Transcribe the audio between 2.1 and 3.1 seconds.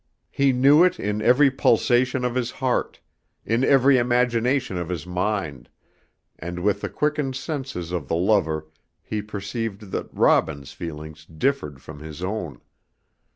of his heart,